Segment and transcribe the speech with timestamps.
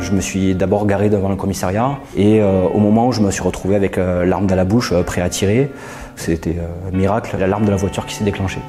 [0.00, 3.30] Je me suis d'abord garé devant le commissariat et euh, au moment où je me
[3.30, 5.70] suis retrouvé avec euh, l'arme dans la bouche, euh, prêt à tirer,
[6.16, 6.56] c'était
[6.88, 8.60] un miracle, l'alarme de la voiture qui s'est déclenchée.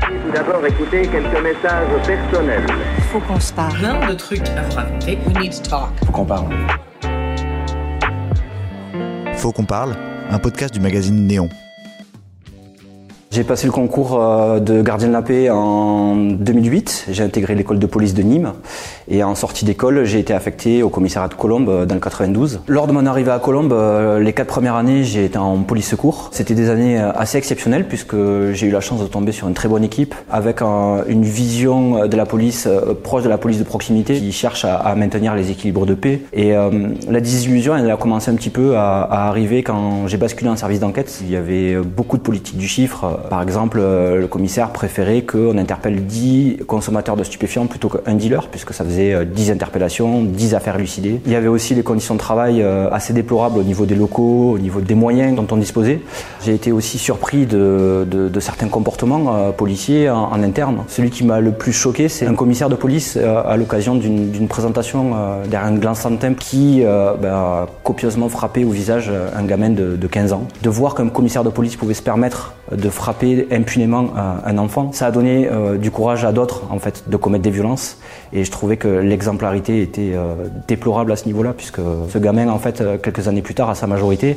[0.00, 2.66] Tout d'abord, écoutez quelques messages personnels.
[3.12, 3.78] Faut qu'on se parle.
[3.78, 5.18] Plein de trucs à vous raconter.
[5.26, 5.90] We need to talk.
[6.04, 6.46] Faut qu'on parle.
[9.34, 9.94] Faut qu'on parle,
[10.30, 11.48] un podcast du magazine Néon.
[13.32, 17.06] J'ai passé le concours euh, de gardien de la paix en 2008.
[17.12, 18.54] J'ai intégré l'école de police de Nîmes.
[19.06, 22.62] Et en sortie d'école, j'ai été affecté au commissariat de Colombes euh, dans le 92.
[22.66, 25.88] Lors de mon arrivée à Colombes, euh, les quatre premières années, j'ai été en police
[25.88, 26.30] secours.
[26.32, 28.16] C'était des années assez exceptionnelles puisque
[28.52, 32.16] j'ai eu la chance de tomber sur une très bonne équipe avec une vision de
[32.16, 32.68] la police
[33.04, 36.22] proche de la police de proximité qui cherche à, maintenir les équilibres de paix.
[36.32, 40.50] Et la désillusion, elle a commencé un petit peu à, à arriver quand j'ai basculé
[40.50, 41.20] en service d'enquête.
[41.22, 45.58] Il y avait beaucoup de politique du chiffre par exemple, euh, le commissaire préférait qu'on
[45.58, 50.54] interpelle 10 consommateurs de stupéfiants plutôt qu'un dealer, puisque ça faisait 10 euh, interpellations, 10
[50.54, 51.20] affaires élucidées.
[51.26, 54.52] Il y avait aussi les conditions de travail euh, assez déplorables au niveau des locaux,
[54.52, 56.00] au niveau des moyens dont on disposait.
[56.44, 58.06] J'ai été aussi surpris de,
[58.40, 60.84] certains comportements policiers en, interne.
[60.88, 65.12] Celui qui m'a le plus choqué, c'est un commissaire de police à l'occasion d'une présentation
[65.50, 70.32] derrière un glaçant temple qui a copieusement frappé au visage un gamin de, de 15
[70.32, 70.48] ans.
[70.62, 74.92] De voir qu'un commissaire de police pouvait se permettre de frapper impunément un enfant.
[74.92, 77.98] Ça a donné euh, du courage à d'autres en fait de commettre des violences
[78.32, 80.34] et je trouvais que l'exemplarité était euh,
[80.68, 83.74] déplorable à ce niveau-là puisque ce gamin en fait euh, quelques années plus tard à
[83.74, 84.36] sa majorité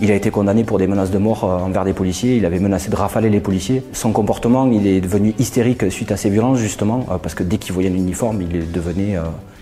[0.00, 2.88] il a été condamné pour des menaces de mort envers des policiers, il avait menacé
[2.88, 3.82] de rafaler les policiers.
[3.92, 7.72] Son comportement, il est devenu hystérique suite à ces violences justement, parce que dès qu'il
[7.72, 9.16] voyait un uniforme, il devenait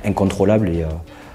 [0.04, 0.84] incontrôlable et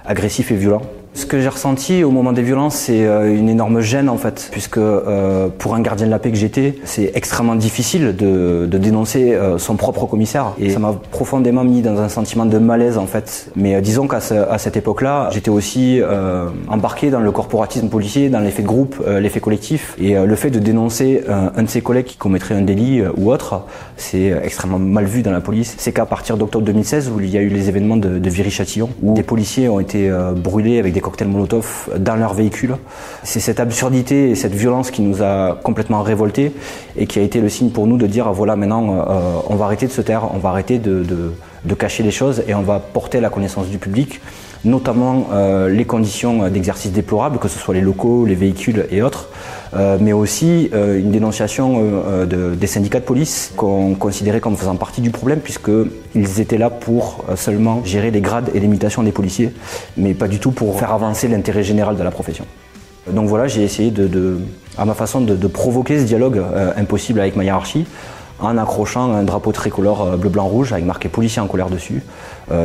[0.05, 0.83] agressif et violent.
[1.13, 4.47] Ce que j'ai ressenti au moment des violences, c'est euh, une énorme gêne en fait,
[4.49, 8.77] puisque euh, pour un gardien de la paix que j'étais, c'est extrêmement difficile de, de
[8.77, 10.53] dénoncer euh, son propre commissaire.
[10.57, 13.51] Et ça m'a profondément mis dans un sentiment de malaise en fait.
[13.57, 15.99] Mais disons qu'à ce, à cette époque-là, j'étais aussi
[16.67, 19.95] embarqué dans le corporatisme policier, dans l'effet de groupe, l'effet collectif.
[19.99, 23.63] Et le fait de dénoncer un de ses collègues qui commettrait un délit ou autre,
[23.97, 25.75] c'est extrêmement mal vu dans la police.
[25.77, 28.89] C'est qu'à partir d'octobre 2016, où il y a eu les événements de, de Viry-Châtillon,
[29.01, 32.77] où des policiers ont été brûlés avec des cocktails Molotov dans leur véhicule.
[33.23, 36.53] C'est cette absurdité et cette violence qui nous a complètement révoltés
[36.95, 39.65] et qui a été le signe pour nous de dire voilà maintenant euh, on va
[39.65, 41.33] arrêter de se taire, on va arrêter de,
[41.77, 44.21] cacher les choses et on va porter la connaissance du public
[44.63, 49.29] notamment euh, les conditions d'exercice déplorables, que ce soit les locaux, les véhicules et autres,
[49.73, 51.61] euh, mais aussi euh, une dénonciation
[52.25, 57.25] des syndicats de police qu'on considérait comme faisant partie du problème, puisqu'ils étaient là pour
[57.35, 59.51] seulement gérer les grades et les mutations des policiers,
[59.97, 62.45] mais pas du tout pour faire avancer l'intérêt général de la profession.
[63.09, 64.37] Donc voilà, j'ai essayé de,
[64.77, 66.41] à ma façon de, provoquer ce dialogue
[66.77, 67.85] impossible avec ma hiérarchie
[68.41, 72.03] en accrochant un drapeau tricolore bleu-blanc-rouge avec marqué policier en colère dessus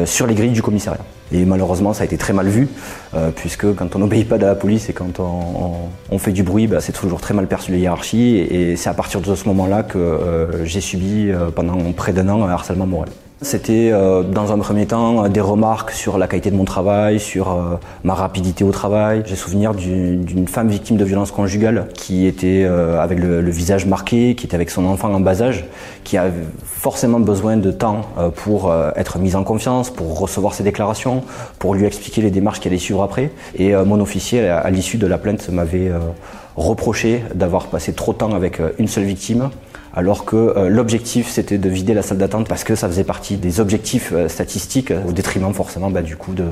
[0.05, 1.05] sur les grilles du commissariat.
[1.33, 2.69] Et malheureusement, ça a été très mal vu,
[3.15, 6.67] euh, puisque quand on n'obéit pas à la police et quand on, fait du bruit,
[6.67, 8.37] bah, c'est toujours très mal perçu les hiérarchies.
[8.39, 12.29] Et c'est à partir de ce moment-là que euh, j'ai subi euh, pendant près d'un
[12.29, 13.09] an un harcèlement moral.
[13.43, 17.53] C'était euh, dans un premier temps des remarques sur la qualité de mon travail, sur
[17.53, 19.25] euh, ma rapidité au travail.
[19.27, 24.35] J'ai souvenir d'une femme victime de violence conjugale qui était euh, avec le, visage marqué,
[24.37, 25.67] qui était avec son enfant en bas âge,
[26.03, 26.33] qui avait
[26.65, 31.23] forcément besoin de temps pour être mise en confiance, pour recevoir ses déclarations,
[31.59, 33.33] pour lui expliquer les démarches qu'elle allait suivre après.
[33.57, 35.91] Et mon officier, à l'issue de la plainte, m'avait
[36.57, 39.51] reproché d'avoir passé trop de temps avec une seule victime
[39.97, 43.37] alors que euh, l'objectif c'était de vider la salle d'attente parce que ça faisait partie
[43.39, 46.45] des objectifs euh, statistiques au détriment forcément bah, du coup de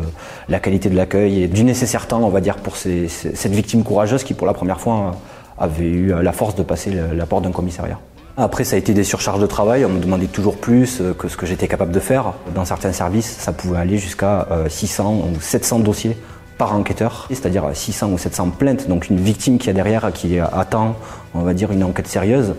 [0.48, 4.24] la qualité de l'accueil et du nécessaire temps on va dire pour cette victime courageuse
[4.24, 7.52] qui pour la première fois euh, avait eu la force de passer la porte d'un
[7.52, 8.00] commissariat.
[8.36, 9.84] Après, ça a été des surcharges de travail.
[9.84, 12.32] On me demandait toujours plus que ce que j'étais capable de faire.
[12.56, 16.16] Dans certains services, ça pouvait aller jusqu'à 600 ou 700 dossiers
[16.58, 18.88] par enquêteur, c'est-à-dire 600 ou 700 plaintes.
[18.88, 20.96] Donc une victime qui a derrière, qui attend,
[21.34, 22.54] on va dire, une enquête sérieuse.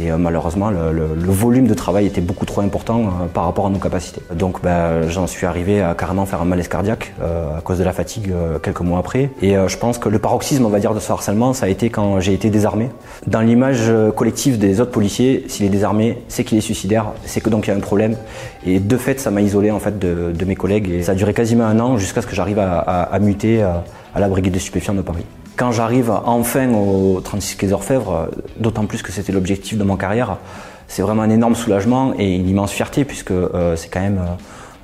[0.00, 3.70] Et euh, malheureusement, le, volume de travail était beaucoup trop important euh, par rapport à
[3.70, 4.20] nos capacités.
[4.34, 7.84] Donc ben, j'en suis arrivé à carrément faire un malaise cardiaque euh, à cause de
[7.84, 8.32] la fatigue
[8.62, 9.30] quelques mois après.
[9.42, 11.90] Et je pense que le paroxysme, on va dire, de ce harcèlement, ça a été
[11.90, 12.88] quand j'ai été désarmé.
[13.26, 17.50] Dans l'image collective des autres policiers, s'il est désarmé, c'est qu'il est suicidaire, c'est que
[17.50, 18.16] donc il y a un problème.
[18.66, 20.90] Et de fait, ça m'a isolé en fait de, mes collègues.
[20.90, 24.20] Et ça a duré quasiment un an jusqu'à ce que j'arrive à, à muter à
[24.20, 25.24] la brigade des stupéfiants de Paris.
[25.56, 30.36] Quand j'arrive enfin au 36 quai d'Orfèvre, d'autant plus que c'était l'objectif de mon carrière,
[30.88, 34.34] c'est vraiment un énorme soulagement et une immense fierté puisque euh, c'est quand même euh,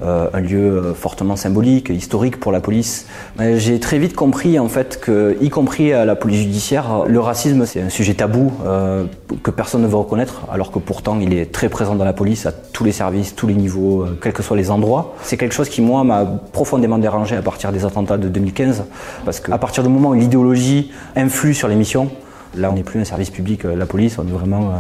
[0.03, 3.07] un lieu fortement symbolique, historique pour la police.
[3.39, 7.67] J'ai très vite compris en fait que, y compris à la police judiciaire, le racisme
[7.67, 9.05] c'est un sujet tabou euh,
[9.43, 12.47] que personne ne veut reconnaître, alors que pourtant il est très présent dans la police
[12.47, 15.15] à tous les services, tous les niveaux, euh, quels que soient les endroits.
[15.23, 18.85] C'est quelque chose qui moi m'a profondément dérangé à partir des attentats de 2015,
[19.25, 22.11] parce qu'à partir du moment où l'idéologie influe sur les missions,
[22.55, 24.75] Là, on n'est plus un service public, la police, on est vraiment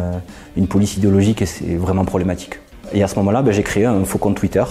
[0.58, 2.58] une police idéologique et c'est vraiment problématique.
[2.92, 4.62] Et à ce moment-là, ben, j'ai créé un faux compte Twitter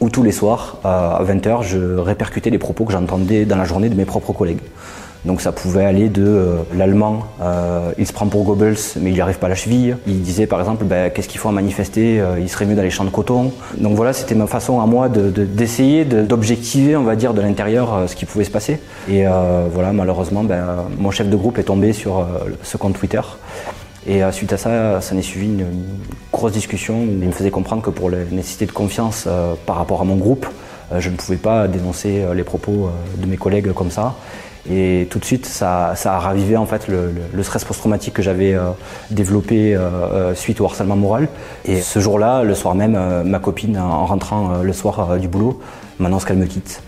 [0.00, 3.88] où tous les soirs, à 20h, je répercutais les propos que j'entendais dans la journée
[3.88, 4.60] de mes propres collègues.
[5.24, 9.14] Donc ça pouvait aller de euh, l'allemand, euh, il se prend pour Goebbels mais il
[9.14, 9.96] n'y arrive pas à la cheville.
[10.06, 12.82] Il disait par exemple ben, qu'est-ce qu'il faut à manifester, euh, il serait mieux dans
[12.82, 13.52] les champs de coton.
[13.76, 18.16] Donc voilà, c'était ma façon à moi d'essayer d'objectiver, on va dire, de l'intérieur ce
[18.16, 18.80] qui pouvait se passer.
[19.08, 19.24] Et
[19.72, 20.64] voilà, malheureusement, ben,
[20.98, 22.26] mon chef de groupe est tombé sur
[22.62, 23.20] ce compte Twitter.
[24.06, 25.66] Et euh, suite à ça, ça n'est suivi une,
[26.32, 29.76] grosse discussion où il me faisait comprendre que pour la nécessité de confiance euh, par
[29.76, 30.46] rapport à mon groupe,
[30.92, 34.14] euh, je ne pouvais pas dénoncer les propos de mes collègues comme ça.
[34.70, 38.54] Et tout de suite, ça, a ravivé en fait le, stress post-traumatique que j'avais
[39.10, 39.76] développé
[40.34, 41.28] suite au harcèlement moral.
[41.64, 45.60] Et ce jour-là, le soir même, ma copine, en rentrant le soir du boulot,
[45.98, 46.82] m'annonce qu'elle me quitte.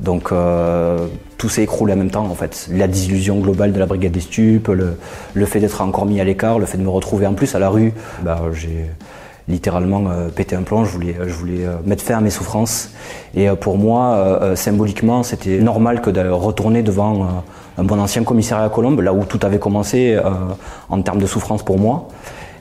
[0.00, 1.06] Donc euh,
[1.36, 2.68] tout s'est écroulé en même temps en fait.
[2.72, 6.58] La désillusion globale de la brigade des stupes, le, fait d'être encore mis à l'écart,
[6.58, 7.92] le fait de me retrouver en plus à la rue,
[8.22, 8.86] bah, j'ai
[9.48, 12.92] littéralement euh, pété un plomb, je voulais, je voulais euh, mettre fin à mes souffrances.
[13.34, 17.44] Et pour moi, symboliquement, c'était normal que de retourner devant
[17.78, 20.18] un bon ancien commissariat à Colombe, là où tout avait commencé
[20.88, 22.08] en termes de souffrance pour moi.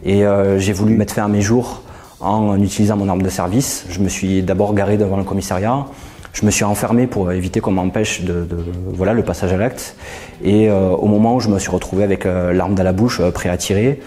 [0.05, 0.23] Et
[0.57, 1.81] j'ai voulu mettre fin à mes jours
[2.19, 3.85] en utilisant mon arme de service.
[3.89, 5.87] Je me suis d'abord garé devant le commissariat.
[6.33, 8.47] Je me suis enfermé pour éviter qu'on m'empêche de,
[8.93, 9.95] voilà, le passage à l'acte.
[10.43, 13.19] Et euh, au moment où je me suis retrouvé avec euh, l'arme dans la bouche,
[13.19, 13.99] euh, prêt à tirer,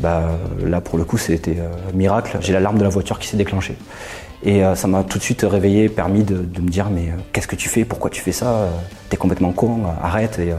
[0.00, 0.22] bah,
[0.64, 2.38] là pour le coup c'était un miracle.
[2.40, 3.76] J'ai l'alarme de la voiture qui s'est déclenchée.
[4.44, 7.68] Et ça m'a tout de suite réveillé, permis de, me dire mais qu'est-ce que tu
[7.68, 7.84] fais?
[7.84, 8.68] Pourquoi tu fais ça?
[9.08, 10.38] T'es complètement con, arrête.
[10.38, 10.52] Et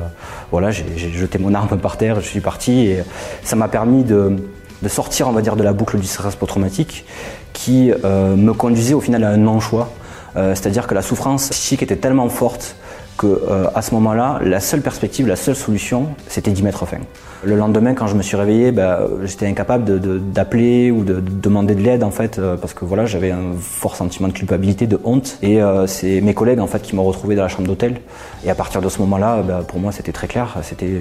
[0.52, 0.84] voilà, j'ai
[1.14, 2.88] jeté mon arme par terre, je suis parti.
[2.88, 3.04] Et
[3.42, 4.36] ça m'a permis de,
[4.82, 7.06] de, sortir, on va dire, de la boucle du stress post-traumatique
[7.54, 11.96] qui me conduisait au final à un non-choix euh, c'est-à-dire que la souffrance psychique était
[11.96, 12.76] tellement forte
[13.20, 17.00] que euh, à ce moment-là, la seule perspective, la seule solution, c'était d'y mettre fin.
[17.44, 20.00] Le lendemain, quand je me suis réveillé, bah, j'étais incapable
[20.32, 23.96] d'appeler ou de, demander de l'aide en fait, euh, parce que voilà, j'avais un fort
[23.96, 25.38] sentiment de culpabilité, de honte.
[25.42, 28.02] Et euh, c'est mes collègues en fait qui m'ont retrouvé dans la chambre d'hôtel.
[28.46, 30.58] Et à partir de ce moment-là, bah, pour moi, c'était très clair.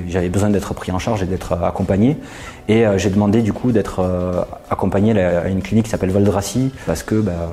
[0.09, 2.17] J'avais besoin d'être pris en charge et d'être accompagné.
[2.69, 4.05] Et j'ai demandé du coup d'être
[4.71, 7.51] accompagné à une clinique qui s'appelle Valdracy, parce que bah,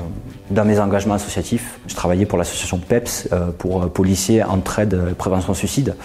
[0.51, 5.95] dans mes engagements associatifs, je travaillais pour l'association PEPS, pour policiers entraide prévention suicide,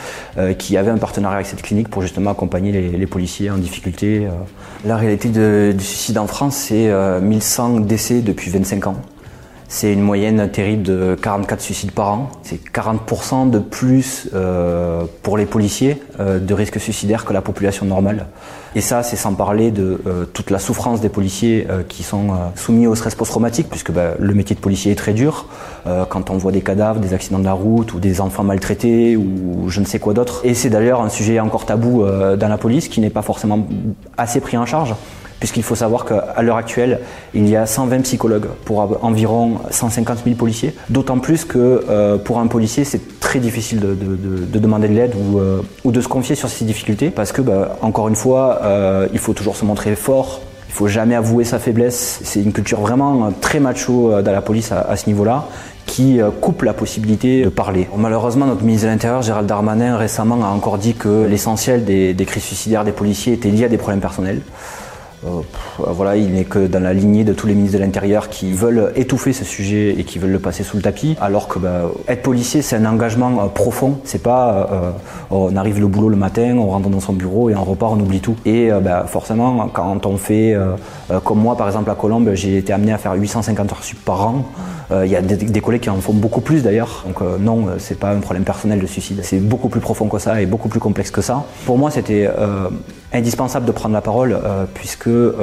[0.58, 4.26] qui avait un partenariat avec cette clinique pour justement accompagner les, policiers en difficulté.
[4.26, 4.31] Euh.
[4.85, 8.97] La réalité du suicide en France, c'est 1100 euh, décès depuis 25 ans.
[9.72, 12.31] C'est une moyenne terrible de 44 suicides par an.
[12.43, 17.87] C'est 40% de plus euh, pour les policiers euh, de risque suicidaire que la population
[17.87, 18.26] normale.
[18.75, 22.88] Et ça, c'est sans parler de euh, toute la souffrance des policiers qui sont soumis
[22.88, 25.46] au stress post-traumatique, puisque bah, le métier de policier est très dur.
[26.08, 29.69] quand on voit des cadavres, des accidents de la route, ou des enfants maltraités, ou
[29.69, 30.40] je ne sais quoi d'autre.
[30.43, 33.69] Et c'est d'ailleurs un sujet encore tabou dans la police, qui n'est pas forcément
[34.16, 34.96] assez pris en charge
[35.40, 37.00] puisqu'il faut savoir qu'à l'heure actuelle,
[37.34, 40.75] il y a 120 psychologues pour environ 150 000 policiers.
[40.90, 45.62] D'autant plus que euh, pour un policier, c'est très difficile de, demander de l'aide euh,
[45.82, 49.19] ou, de se confier sur ses difficultés, parce que, bah, encore une fois, euh, il
[49.19, 50.42] faut toujours se montrer fort.
[50.69, 52.20] Il faut jamais avouer sa faiblesse.
[52.22, 55.48] C'est une culture vraiment très macho dans la police à, ce niveau-là
[55.87, 57.88] qui coupe la possibilité de parler.
[57.97, 62.25] Malheureusement, notre ministre de l'Intérieur, Gérald Darmanin, récemment a encore dit que l'essentiel des, des
[62.25, 64.42] crises suicidaires des policiers était lié à des problèmes personnels.
[65.27, 65.43] Euh,
[65.79, 68.93] voilà, il n'est que dans la lignée de tous les ministres de l'Intérieur qui veulent
[68.97, 72.23] étouffer ce sujet et qui veulent le passer sous le tapis, alors que bah, être
[72.23, 73.99] policier, c'est un engagement euh, profond.
[74.05, 74.91] C'est pas euh,
[75.31, 78.00] on arrive le boulot le matin, on rentre dans son bureau et on repart, on
[78.00, 78.37] oublie tout.
[78.47, 80.57] Et bah, forcément, quand on fait
[81.25, 84.27] comme moi, par exemple à Colombe, j'ai été amené à faire 850 heures sup par
[84.27, 84.45] an.
[84.91, 87.05] Il y a des, collègues qui en font beaucoup plus d'ailleurs.
[87.07, 89.21] Donc non, c'est pas un problème personnel de suicide.
[89.23, 91.45] C'est beaucoup plus profond que ça et beaucoup plus complexe que ça.
[91.65, 92.29] Pour moi, c'était
[93.12, 95.35] indispensable de prendre la parole euh, puisque euh,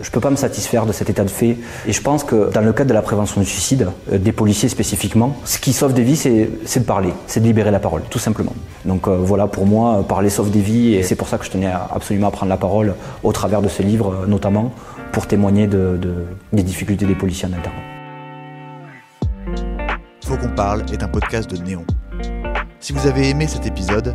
[0.00, 1.56] je ne peux pas me satisfaire de cet état de fait.
[1.86, 4.68] Et je pense que dans le cadre de la prévention du suicide, euh, des policiers
[4.68, 8.18] spécifiquement, ce qui sauve des vies, c'est de parler, c'est de libérer la parole, tout
[8.18, 8.54] simplement.
[8.84, 11.70] Donc voilà, pour moi, parler sauve des vies et c'est pour ça que je tenais
[11.92, 14.72] absolument à prendre la parole au travers de ce livre, notamment
[15.12, 15.98] pour témoigner de,
[16.52, 17.74] des difficultés des policiers en interne.
[20.24, 21.84] Faut qu'on parle est un podcast de Néon.
[22.78, 24.14] Si vous avez aimé cet épisode,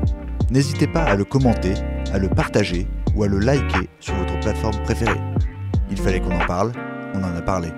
[0.49, 1.73] n'hésitez pas à le commenter,
[2.13, 5.19] à le partager ou à le liker sur votre plateforme préférée.
[5.91, 6.71] Il fallait qu'on en parle,
[7.13, 7.69] on en a parlé.